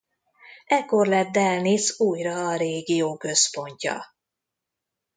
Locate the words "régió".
2.55-3.17